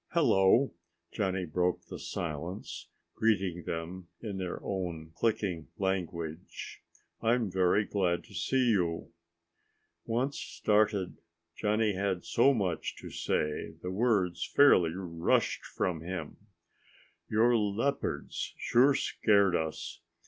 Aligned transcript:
"Hello," 0.13 0.73
Johnny 1.11 1.45
broke 1.45 1.81
the 1.85 1.99
silence, 1.99 2.87
greeting 3.13 3.65
them 3.65 4.07
in 4.19 4.39
their 4.39 4.57
own 4.63 5.11
clicking 5.13 5.67
language. 5.77 6.81
"I 7.21 7.35
am 7.35 7.51
very 7.51 7.85
glad 7.85 8.23
to 8.23 8.33
see 8.33 8.71
you." 8.71 9.11
Once 10.07 10.39
started, 10.39 11.17
Johnny 11.55 11.93
had 11.93 12.25
so 12.25 12.51
much 12.51 12.95
to 12.95 13.11
say 13.11 13.75
the 13.83 13.91
words 13.91 14.43
fairly 14.43 14.89
rushed 14.95 15.63
from 15.65 16.01
him. 16.01 16.47
"Your 17.29 17.55
leopards 17.55 18.55
sure 18.57 18.95
scared 18.95 19.55
us. 19.55 19.99